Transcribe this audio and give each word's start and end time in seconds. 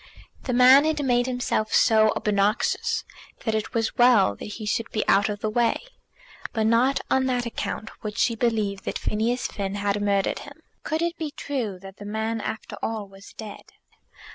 The 0.45 0.53
man 0.53 0.83
had 0.85 1.05
made 1.05 1.27
himself 1.27 1.71
so 1.75 2.09
obnoxious 2.17 3.03
that 3.45 3.53
it 3.53 3.75
was 3.75 3.97
well 3.99 4.35
that 4.37 4.45
he 4.53 4.65
should 4.65 4.89
be 4.89 5.07
out 5.07 5.29
of 5.29 5.41
the 5.41 5.49
way. 5.51 5.79
But 6.53 6.65
not 6.65 7.01
on 7.11 7.27
that 7.27 7.45
account 7.45 7.91
would 8.01 8.17
she 8.17 8.33
believe 8.33 8.81
that 8.85 8.97
Phineas 8.97 9.45
Finn 9.45 9.75
had 9.75 10.01
murdered 10.01 10.39
him. 10.39 10.63
Could 10.81 11.03
it 11.03 11.19
be 11.19 11.29
true 11.29 11.77
that 11.83 11.97
the 11.97 12.05
man 12.05 12.41
after 12.41 12.77
all 12.81 13.07
was 13.07 13.33
dead? 13.33 13.65